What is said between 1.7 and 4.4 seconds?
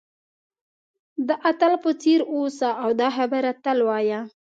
په څېر اوسه او دا خبره تل وایه.